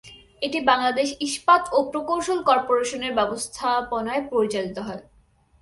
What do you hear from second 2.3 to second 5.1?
কর্পোরেশনের ব্যবস্থাপনায় পরিচালিত হয়।